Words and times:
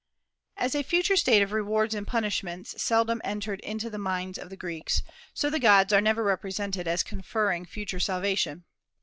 As 0.57 0.73
a 0.73 0.81
future 0.81 1.15
state 1.15 1.43
of 1.43 1.51
rewards 1.51 1.93
and 1.93 2.07
punishments 2.07 2.81
seldom 2.81 3.21
entered 3.23 3.59
into 3.59 3.87
the 3.87 3.99
minds 3.99 4.39
of 4.39 4.49
the 4.49 4.55
Greeks, 4.57 5.03
so 5.35 5.47
the 5.47 5.59
gods 5.59 5.93
are 5.93 6.01
never 6.01 6.23
represented 6.23 6.87
as 6.87 7.03
conferring 7.03 7.65
future 7.67 7.99
salvation. 7.99 8.63